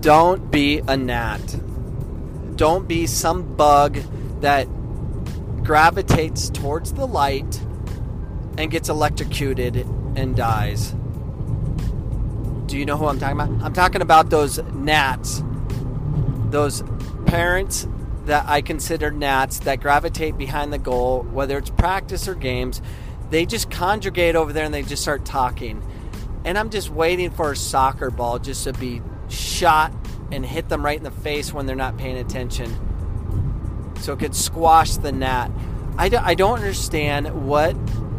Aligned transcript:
Don't 0.00 0.50
be 0.50 0.78
a 0.88 0.96
gnat. 0.96 1.56
Don't 2.56 2.88
be 2.88 3.06
some 3.06 3.54
bug 3.54 3.96
that 4.40 4.64
gravitates 5.62 6.48
towards 6.48 6.94
the 6.94 7.06
light 7.06 7.60
and 8.56 8.70
gets 8.70 8.88
electrocuted 8.88 9.76
and 10.16 10.34
dies. 10.34 10.94
Do 12.64 12.78
you 12.78 12.86
know 12.86 12.96
who 12.96 13.06
I'm 13.06 13.18
talking 13.18 13.40
about? 13.40 13.62
I'm 13.62 13.74
talking 13.74 14.00
about 14.00 14.30
those 14.30 14.58
gnats. 14.72 15.42
Those 16.48 16.82
parents 17.26 17.86
that 18.24 18.46
I 18.48 18.62
consider 18.62 19.10
gnats 19.10 19.60
that 19.60 19.80
gravitate 19.80 20.38
behind 20.38 20.72
the 20.72 20.78
goal, 20.78 21.24
whether 21.24 21.58
it's 21.58 21.70
practice 21.70 22.26
or 22.26 22.34
games. 22.34 22.80
They 23.28 23.44
just 23.44 23.70
conjugate 23.70 24.34
over 24.34 24.52
there 24.52 24.64
and 24.64 24.72
they 24.72 24.82
just 24.82 25.02
start 25.02 25.24
talking. 25.26 25.82
And 26.44 26.56
I'm 26.56 26.70
just 26.70 26.88
waiting 26.88 27.30
for 27.30 27.52
a 27.52 27.56
soccer 27.56 28.10
ball 28.10 28.38
just 28.38 28.64
to 28.64 28.72
be 28.72 29.02
shot 29.30 29.92
and 30.32 30.44
hit 30.44 30.68
them 30.68 30.84
right 30.84 30.98
in 30.98 31.04
the 31.04 31.10
face 31.10 31.52
when 31.52 31.66
they're 31.66 31.76
not 31.76 31.96
paying 31.96 32.18
attention. 32.18 32.74
So 34.00 34.12
it 34.12 34.18
could 34.18 34.34
squash 34.34 34.96
the 34.96 35.12
gnat. 35.12 35.50
I, 35.98 36.08
do, 36.08 36.18
I 36.18 36.34
don't 36.34 36.58
understand 36.58 37.46
what 37.46 37.76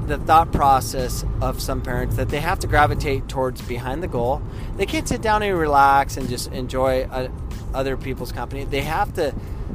the 0.07 0.17
thought 0.17 0.51
process 0.51 1.23
of 1.41 1.61
some 1.61 1.81
parents 1.81 2.17
that 2.17 2.29
they 2.29 2.39
have 2.39 2.59
to 2.59 2.67
gravitate 2.67 3.27
towards 3.27 3.61
behind 3.61 4.03
the 4.03 4.07
goal. 4.07 4.41
They 4.77 4.85
can't 4.85 5.07
sit 5.07 5.21
down 5.21 5.41
and 5.41 5.57
relax 5.57 6.17
and 6.17 6.27
just 6.27 6.51
enjoy 6.51 7.03
uh, 7.03 7.29
other 7.73 7.98
people's 7.98 8.31
company. 8.31 8.65
They 8.65 8.81
have 8.81 9.13
to 9.13 9.34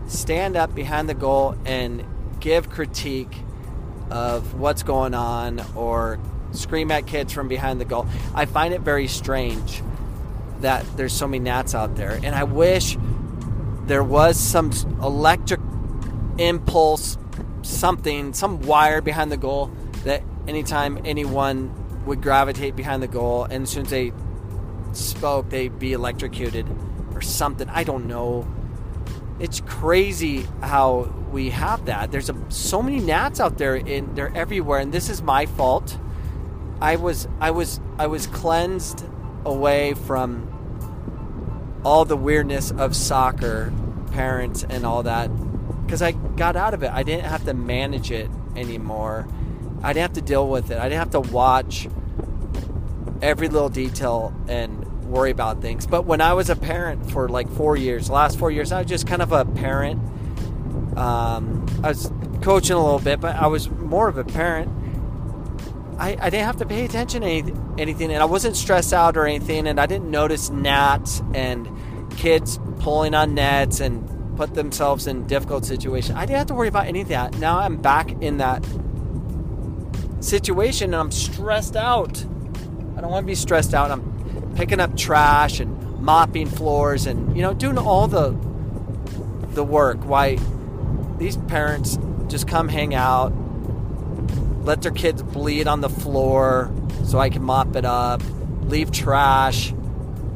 stand 0.09 0.57
up 0.57 0.75
behind 0.75 1.09
the 1.09 1.15
goal 1.15 1.57
and 1.65 2.05
give 2.39 2.71
critique 2.71 3.35
of 4.11 4.61
what's 4.61 4.83
going 4.83 5.15
on 5.15 5.65
or 5.75 6.19
scream 6.53 6.91
at 6.91 7.07
kids 7.07 7.33
from 7.33 7.49
behind 7.49 7.81
the 7.81 7.85
goal. 7.85 8.07
I 8.35 8.45
find 8.45 8.73
it 8.75 8.83
very 8.83 9.09
strange 9.09 9.83
that 10.61 10.85
there's 10.97 11.13
so 11.13 11.27
many 11.27 11.43
gnats 11.43 11.75
out 11.75 11.97
there. 11.97 12.19
And 12.23 12.35
I 12.35 12.45
wish 12.45 12.97
there 13.87 14.05
was 14.05 14.39
some 14.39 14.73
electric 15.03 15.61
impulse, 16.39 17.19
something, 17.63 18.33
some 18.33 18.61
wire 18.63 19.01
behind 19.01 19.31
the 19.33 19.37
goal 19.37 19.71
that 20.05 20.23
anytime 20.47 20.99
anyone 21.05 22.05
would 22.07 22.23
gravitate 22.23 22.77
behind 22.77 23.03
the 23.03 23.09
goal 23.09 23.45
and 23.45 23.65
as 23.65 23.71
soon 23.71 23.85
as 23.85 23.91
they 23.91 24.13
spoke, 24.93 25.51
they'd 25.51 25.79
be 25.79 25.93
electrocuted 25.93 26.67
or 27.15 27.21
something. 27.21 27.69
I 27.69 27.85
don't 27.85 28.07
know. 28.07 28.47
It's 29.39 29.61
crazy 29.61 30.47
how 30.63 31.13
we 31.31 31.51
have 31.51 31.87
that. 31.87 32.11
There's 32.11 32.31
a, 32.31 32.37
so 32.49 32.83
many 32.83 33.01
gnats 33.01 33.41
out 33.41 33.59
there, 33.59 33.75
and 33.75 34.17
they're 34.17 34.35
everywhere. 34.35 34.79
And 34.81 34.93
this 34.93 35.11
is 35.11 35.21
my 35.23 35.47
fault. 35.47 35.99
I 36.81 36.97
was, 36.97 37.29
I 37.41 37.51
was, 37.51 37.81
I 37.99 38.07
was 38.07 38.27
cleansed 38.27 39.05
away 39.47 39.95
from 39.95 40.53
all 41.85 42.05
the 42.05 42.17
weirdness 42.17 42.71
of 42.73 42.97
soccer, 42.97 43.73
parents, 44.13 44.65
and 44.69 44.85
all 44.85 45.05
that 45.05 45.31
because 45.87 46.03
I 46.03 46.13
got 46.13 46.57
out 46.57 46.75
of 46.75 46.83
it. 46.83 46.91
I 46.91 47.05
didn't 47.05 47.27
have 47.27 47.45
to 47.45 47.55
manage 47.55 48.11
it 48.11 48.29
anymore. 48.57 49.29
I 49.83 49.93
didn't 49.93 50.03
have 50.03 50.13
to 50.15 50.23
deal 50.23 50.49
with 50.49 50.71
it. 50.71 50.79
I 50.79 50.89
didn't 50.89 50.99
have 50.99 51.11
to 51.11 51.21
watch 51.21 51.89
every 53.23 53.49
little 53.49 53.69
detail 53.69 54.35
and 54.49 54.85
worry 55.05 55.31
about 55.31 55.63
things. 55.63 55.87
But 55.87 56.05
when 56.05 56.21
I 56.21 56.33
was 56.33 56.51
a 56.51 56.57
parent 56.57 57.11
for 57.13 57.29
like 57.29 57.49
four 57.51 57.77
years, 57.77 58.11
last 58.11 58.39
four 58.39 58.51
years, 58.51 58.73
I 58.73 58.81
was 58.81 58.89
just 58.89 59.07
kind 59.07 59.23
of 59.23 59.31
a 59.33 59.45
parent. 59.45 60.01
Um, 60.99 61.67
I 61.85 61.89
was 61.89 62.11
coaching 62.43 62.75
a 62.75 62.83
little 62.83 62.99
bit, 62.99 63.21
but 63.21 63.37
I 63.37 63.47
was 63.47 63.71
more 63.71 64.09
of 64.09 64.19
a 64.19 64.25
parent. 64.25 64.71
I, 65.99 66.17
I 66.21 66.31
didn't 66.31 66.47
have 66.47 66.57
to 66.59 66.67
pay 66.67 66.85
attention 66.85 67.23
to 67.23 67.27
any, 67.27 67.53
anything, 67.79 68.13
and 68.13 68.23
I 68.23 68.27
wasn't 68.27 68.57
stressed 68.57 68.93
out 68.93 69.17
or 69.17 69.27
anything, 69.27 69.67
and 69.67 69.81
I 69.81 69.87
didn't 69.87 70.11
notice 70.11 70.51
gnats 70.51 71.23
and 71.35 71.69
kids 72.17 72.59
pulling 72.81 73.15
on 73.15 73.35
nets 73.35 73.81
and 73.81 74.37
put 74.37 74.55
themselves 74.55 75.07
in 75.07 75.27
difficult 75.27 75.65
situations. 75.65 76.17
I 76.17 76.27
didn't 76.27 76.39
have 76.39 76.47
to 76.49 76.55
worry 76.55 76.69
about 76.69 76.87
any 76.87 77.01
of 77.01 77.09
that. 77.09 77.39
Now 77.39 77.59
I'm 77.59 77.77
back 77.77 78.11
in 78.23 78.39
that 78.39 78.67
situation, 80.21 80.93
and 80.93 80.97
I'm 80.97 81.11
stressed 81.11 81.77
out. 81.77 82.25
I 82.97 83.01
don't 83.01 83.11
want 83.11 83.25
to 83.25 83.27
be 83.27 83.35
stressed 83.35 83.73
out. 83.73 83.91
I'm 83.91 84.55
picking 84.55 84.81
up 84.81 84.97
trash 84.97 85.61
and 85.61 86.01
mopping 86.01 86.47
floors 86.47 87.07
and 87.07 87.35
you 87.37 87.43
know 87.43 87.53
doing 87.53 87.79
all 87.79 88.07
the 88.07 88.31
the 89.55 89.65
work. 89.65 89.99
Why 90.05 90.39
these 91.19 91.37
parents 91.37 91.99
just 92.29 92.47
come 92.47 92.69
hang 92.69 92.95
out 92.95 93.33
let 94.67 94.83
their 94.83 94.93
kids 94.93 95.23
bleed 95.23 95.69
on 95.69 95.81
the 95.81 95.89
floor 95.89 96.73
so 97.05 97.21
I 97.21 97.31
can 97.31 97.45
mop 97.45 97.77
it 97.77 97.85
up, 97.85 98.21
leave 98.63 98.91
trash, 98.91 99.73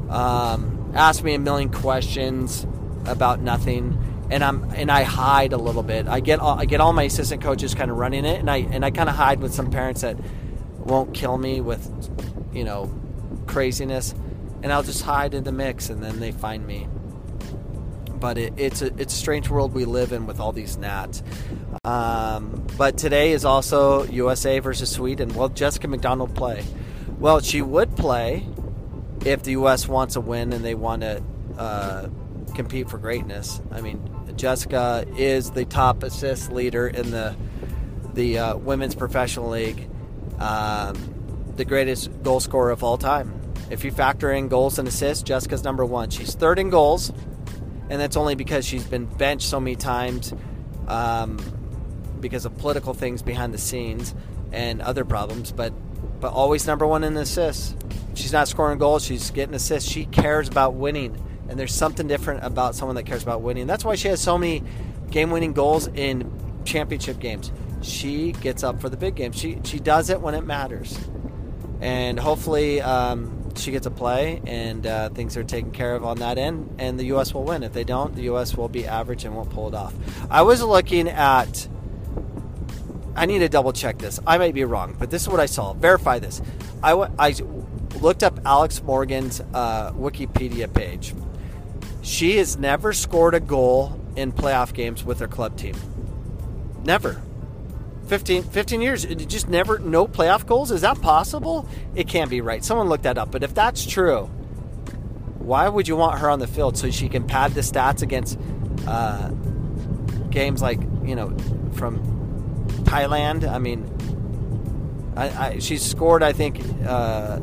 um, 0.08 0.92
ask 0.94 1.24
me 1.24 1.34
a 1.34 1.38
million 1.38 1.70
questions 1.70 2.64
about 3.06 3.40
nothing, 3.40 3.98
and 4.30 4.44
I'm 4.44 4.70
and 4.70 4.90
I 4.90 5.02
hide 5.02 5.52
a 5.52 5.56
little 5.56 5.82
bit. 5.82 6.06
I 6.06 6.20
get 6.20 6.38
all, 6.38 6.58
I 6.58 6.64
get 6.64 6.80
all 6.80 6.92
my 6.92 7.02
assistant 7.02 7.42
coaches 7.42 7.74
kind 7.74 7.90
of 7.90 7.96
running 7.96 8.24
it, 8.24 8.38
and 8.38 8.48
I 8.48 8.58
and 8.58 8.84
I 8.84 8.92
kind 8.92 9.08
of 9.08 9.16
hide 9.16 9.40
with 9.40 9.52
some 9.52 9.68
parents 9.68 10.02
that 10.02 10.16
won't 10.78 11.12
kill 11.12 11.36
me 11.36 11.60
with, 11.60 11.90
you 12.52 12.62
know, 12.62 12.88
craziness, 13.48 14.14
and 14.62 14.72
I'll 14.72 14.84
just 14.84 15.02
hide 15.02 15.34
in 15.34 15.42
the 15.42 15.52
mix, 15.52 15.90
and 15.90 16.00
then 16.00 16.20
they 16.20 16.30
find 16.30 16.64
me 16.64 16.86
but 18.20 18.36
it, 18.36 18.52
it's 18.56 18.82
a 18.82 18.86
it's 19.00 19.14
a 19.14 19.16
strange 19.16 19.48
world 19.48 19.72
we 19.72 19.86
live 19.86 20.12
in 20.12 20.26
with 20.26 20.38
all 20.38 20.52
these 20.52 20.76
gnats. 20.76 21.22
Um, 21.84 22.66
but 22.76 22.98
today 22.98 23.32
is 23.32 23.44
also 23.44 24.04
USA 24.04 24.58
versus 24.58 24.90
Sweden. 24.90 25.34
Will 25.34 25.48
Jessica 25.48 25.88
McDonald 25.88 26.34
play? 26.34 26.64
Well, 27.18 27.40
she 27.40 27.62
would 27.62 27.96
play 27.96 28.46
if 29.24 29.42
the 29.42 29.52
U.S. 29.52 29.86
wants 29.86 30.16
a 30.16 30.20
win 30.20 30.52
and 30.52 30.64
they 30.64 30.74
want 30.74 31.02
to 31.02 31.22
uh, 31.56 32.08
compete 32.54 32.88
for 32.88 32.98
greatness. 32.98 33.60
I 33.70 33.80
mean, 33.80 34.02
Jessica 34.36 35.04
is 35.16 35.50
the 35.50 35.64
top 35.64 36.02
assist 36.02 36.52
leader 36.52 36.88
in 36.88 37.10
the 37.10 37.36
the 38.14 38.38
uh, 38.38 38.56
women's 38.56 38.96
professional 38.96 39.50
league, 39.50 39.88
um, 40.40 40.96
the 41.54 41.64
greatest 41.64 42.10
goal 42.24 42.40
scorer 42.40 42.70
of 42.70 42.82
all 42.82 42.98
time. 42.98 43.40
If 43.70 43.84
you 43.84 43.92
factor 43.92 44.32
in 44.32 44.48
goals 44.48 44.80
and 44.80 44.88
assists, 44.88 45.22
Jessica's 45.22 45.62
number 45.62 45.84
one. 45.84 46.10
She's 46.10 46.34
third 46.34 46.58
in 46.58 46.70
goals 46.70 47.12
and 47.90 48.00
that's 48.00 48.16
only 48.16 48.36
because 48.36 48.64
she's 48.64 48.84
been 48.84 49.04
benched 49.04 49.48
so 49.48 49.60
many 49.60 49.76
times 49.76 50.32
um, 50.86 51.38
because 52.20 52.44
of 52.44 52.56
political 52.58 52.94
things 52.94 53.22
behind 53.22 53.54
the 53.54 53.58
scenes 53.58 54.14
and 54.52 54.80
other 54.82 55.04
problems. 55.04 55.52
But 55.52 55.72
but 56.20 56.32
always 56.32 56.66
number 56.66 56.86
one 56.86 57.04
in 57.04 57.16
assists. 57.16 57.74
She's 58.14 58.32
not 58.32 58.48
scoring 58.48 58.78
goals; 58.78 59.04
she's 59.04 59.30
getting 59.30 59.54
assists. 59.54 59.90
She 59.90 60.04
cares 60.06 60.48
about 60.48 60.74
winning, 60.74 61.16
and 61.48 61.58
there's 61.58 61.74
something 61.74 62.06
different 62.06 62.44
about 62.44 62.74
someone 62.74 62.96
that 62.96 63.04
cares 63.04 63.22
about 63.22 63.42
winning. 63.42 63.66
That's 63.66 63.84
why 63.84 63.94
she 63.94 64.08
has 64.08 64.20
so 64.20 64.36
many 64.36 64.62
game-winning 65.10 65.52
goals 65.52 65.88
in 65.88 66.30
championship 66.64 67.18
games. 67.18 67.50
She 67.82 68.32
gets 68.32 68.62
up 68.62 68.80
for 68.80 68.88
the 68.88 68.96
big 68.96 69.14
game. 69.14 69.32
She 69.32 69.58
she 69.64 69.78
does 69.78 70.10
it 70.10 70.20
when 70.20 70.34
it 70.34 70.42
matters, 70.42 70.98
and 71.80 72.18
hopefully. 72.18 72.80
Um, 72.80 73.36
she 73.56 73.70
gets 73.72 73.86
a 73.86 73.90
play, 73.90 74.40
and 74.46 74.86
uh, 74.86 75.08
things 75.10 75.36
are 75.36 75.44
taken 75.44 75.70
care 75.70 75.94
of 75.94 76.04
on 76.04 76.18
that 76.18 76.38
end, 76.38 76.76
and 76.78 76.98
the 76.98 77.04
U.S. 77.06 77.34
will 77.34 77.44
win. 77.44 77.62
If 77.62 77.72
they 77.72 77.84
don't, 77.84 78.14
the 78.14 78.22
U.S. 78.22 78.56
will 78.56 78.68
be 78.68 78.86
average 78.86 79.24
and 79.24 79.34
won't 79.34 79.50
pull 79.50 79.68
it 79.68 79.74
off. 79.74 79.94
I 80.30 80.42
was 80.42 80.62
looking 80.62 81.08
at. 81.08 81.68
I 83.20 83.26
need 83.26 83.40
to 83.40 83.50
double 83.50 83.74
check 83.74 83.98
this. 83.98 84.18
I 84.26 84.38
might 84.38 84.54
be 84.54 84.64
wrong, 84.64 84.96
but 84.98 85.10
this 85.10 85.20
is 85.20 85.28
what 85.28 85.40
I 85.40 85.44
saw. 85.44 85.74
Verify 85.74 86.20
this. 86.20 86.40
I, 86.82 86.92
w- 86.92 87.12
I 87.18 87.34
looked 88.00 88.22
up 88.22 88.40
Alex 88.46 88.82
Morgan's 88.82 89.42
uh, 89.52 89.92
Wikipedia 89.92 90.72
page. 90.72 91.14
She 92.00 92.38
has 92.38 92.56
never 92.56 92.94
scored 92.94 93.34
a 93.34 93.40
goal 93.40 94.00
in 94.16 94.32
playoff 94.32 94.72
games 94.72 95.04
with 95.04 95.20
her 95.20 95.28
club 95.28 95.58
team. 95.58 95.76
Never. 96.82 97.20
15, 98.06 98.42
15 98.42 98.80
years, 98.80 99.04
just 99.04 99.50
never, 99.50 99.78
no 99.78 100.06
playoff 100.06 100.46
goals? 100.46 100.70
Is 100.70 100.80
that 100.80 101.02
possible? 101.02 101.68
It 101.94 102.08
can't 102.08 102.30
be 102.30 102.40
right. 102.40 102.64
Someone 102.64 102.88
looked 102.88 103.02
that 103.02 103.18
up. 103.18 103.30
But 103.30 103.42
if 103.42 103.54
that's 103.54 103.84
true, 103.84 104.30
why 105.38 105.68
would 105.68 105.86
you 105.86 105.96
want 105.96 106.20
her 106.20 106.30
on 106.30 106.38
the 106.38 106.46
field 106.46 106.78
so 106.78 106.90
she 106.90 107.10
can 107.10 107.26
pad 107.26 107.52
the 107.52 107.60
stats 107.60 108.00
against 108.00 108.38
uh, 108.86 109.28
games 110.30 110.62
like, 110.62 110.80
you 111.04 111.14
know, 111.14 111.36
from 111.74 112.19
Thailand? 112.90 113.48
I 113.48 113.58
mean, 113.58 113.84
I, 115.16 115.46
I, 115.46 115.58
she's 115.58 115.82
scored, 115.82 116.22
I 116.22 116.32
think, 116.32 116.60
uh, 116.86 117.36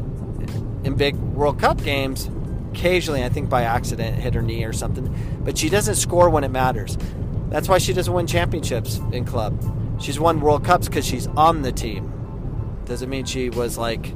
in 0.83 0.95
big 0.95 1.15
World 1.15 1.59
Cup 1.59 1.83
games 1.83 2.29
occasionally, 2.77 3.23
I 3.23 3.29
think 3.29 3.49
by 3.49 3.63
accident, 3.63 4.17
hit 4.17 4.33
her 4.35 4.41
knee 4.41 4.63
or 4.63 4.73
something. 4.73 5.13
But 5.43 5.57
she 5.57 5.69
doesn't 5.69 5.95
score 5.95 6.29
when 6.29 6.43
it 6.43 6.51
matters. 6.51 6.97
That's 7.49 7.67
why 7.67 7.77
she 7.79 7.93
doesn't 7.93 8.13
win 8.13 8.27
championships 8.27 8.99
in 9.11 9.25
club. 9.25 9.59
She's 9.99 10.19
won 10.19 10.41
World 10.41 10.63
Cups 10.63 10.87
because 10.87 11.05
she's 11.05 11.27
on 11.27 11.63
the 11.63 11.71
team. 11.71 12.13
Doesn't 12.85 13.09
mean 13.09 13.25
she 13.25 13.49
was 13.49 13.77
like 13.77 14.13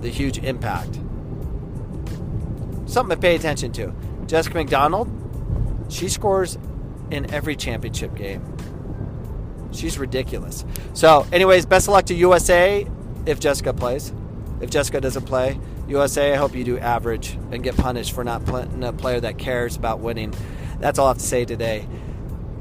the 0.00 0.08
huge 0.08 0.38
impact. 0.38 0.94
Something 2.86 3.16
to 3.16 3.20
pay 3.20 3.36
attention 3.36 3.72
to. 3.72 3.94
Jessica 4.26 4.56
McDonald, 4.56 5.08
she 5.88 6.08
scores 6.08 6.58
in 7.10 7.32
every 7.32 7.56
championship 7.56 8.14
game. 8.14 8.42
She's 9.72 9.98
ridiculous. 9.98 10.64
So, 10.94 11.26
anyways, 11.32 11.66
best 11.66 11.88
of 11.88 11.92
luck 11.92 12.06
to 12.06 12.14
USA 12.14 12.86
if 13.26 13.40
Jessica 13.40 13.72
plays. 13.72 14.12
If 14.60 14.70
Jessica 14.70 15.00
doesn't 15.00 15.24
play, 15.24 15.58
USA, 15.88 16.32
I 16.32 16.36
hope 16.36 16.54
you 16.54 16.64
do 16.64 16.78
average 16.78 17.38
and 17.50 17.62
get 17.62 17.76
punished 17.76 18.12
for 18.12 18.22
not 18.22 18.44
putting 18.44 18.84
a 18.84 18.92
player 18.92 19.20
that 19.20 19.38
cares 19.38 19.76
about 19.76 20.00
winning. 20.00 20.34
That's 20.78 20.98
all 20.98 21.06
I 21.06 21.10
have 21.10 21.18
to 21.18 21.24
say 21.24 21.44
today. 21.44 21.86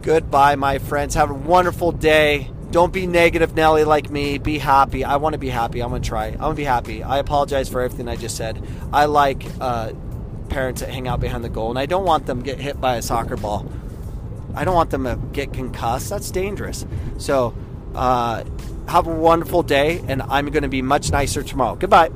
Goodbye, 0.01 0.55
my 0.55 0.77
friends. 0.77 1.15
Have 1.15 1.29
a 1.29 1.33
wonderful 1.33 1.91
day. 1.91 2.49
Don't 2.71 2.93
be 2.93 3.07
negative, 3.07 3.55
Nelly, 3.55 3.83
like 3.83 4.09
me. 4.09 4.37
Be 4.37 4.59
happy. 4.59 5.03
I 5.03 5.17
want 5.17 5.33
to 5.33 5.39
be 5.39 5.49
happy. 5.49 5.81
I'm 5.81 5.89
going 5.89 6.01
to 6.01 6.07
try. 6.07 6.27
I'm 6.27 6.37
going 6.37 6.51
to 6.51 6.57
be 6.57 6.63
happy. 6.63 7.03
I 7.03 7.17
apologize 7.17 7.67
for 7.67 7.81
everything 7.81 8.07
I 8.07 8.15
just 8.15 8.37
said. 8.37 8.63
I 8.93 9.05
like 9.05 9.43
uh, 9.59 9.91
parents 10.49 10.81
that 10.81 10.89
hang 10.89 11.07
out 11.07 11.19
behind 11.19 11.43
the 11.43 11.49
goal, 11.49 11.69
and 11.69 11.79
I 11.79 11.85
don't 11.85 12.05
want 12.05 12.25
them 12.25 12.41
get 12.41 12.59
hit 12.59 12.79
by 12.79 12.95
a 12.95 13.01
soccer 13.01 13.37
ball. 13.37 13.65
I 14.55 14.65
don't 14.65 14.75
want 14.75 14.89
them 14.89 15.03
to 15.03 15.19
get 15.33 15.53
concussed. 15.53 16.09
That's 16.09 16.31
dangerous. 16.31 16.85
So, 17.17 17.53
uh, 17.95 18.43
have 18.87 19.07
a 19.07 19.13
wonderful 19.13 19.63
day, 19.63 20.03
and 20.07 20.21
I'm 20.23 20.47
going 20.47 20.63
to 20.63 20.69
be 20.69 20.81
much 20.81 21.11
nicer 21.11 21.43
tomorrow. 21.43 21.75
Goodbye. 21.75 22.09